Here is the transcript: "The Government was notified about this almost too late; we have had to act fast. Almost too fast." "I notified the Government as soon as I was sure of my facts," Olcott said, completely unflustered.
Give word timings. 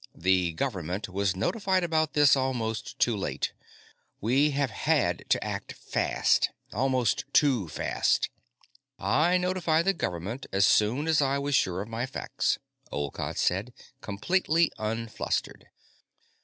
"The 0.15 0.53
Government 0.53 1.09
was 1.09 1.35
notified 1.35 1.83
about 1.83 2.13
this 2.13 2.35
almost 2.35 2.97
too 2.97 3.15
late; 3.15 3.53
we 4.19 4.49
have 4.49 4.71
had 4.71 5.23
to 5.29 5.43
act 5.43 5.73
fast. 5.73 6.49
Almost 6.73 7.23
too 7.33 7.67
fast." 7.67 8.31
"I 8.97 9.37
notified 9.37 9.85
the 9.85 9.93
Government 9.93 10.47
as 10.51 10.65
soon 10.65 11.07
as 11.07 11.21
I 11.21 11.37
was 11.37 11.53
sure 11.53 11.83
of 11.83 11.87
my 11.89 12.07
facts," 12.07 12.57
Olcott 12.91 13.37
said, 13.37 13.73
completely 14.01 14.71
unflustered. 14.79 15.67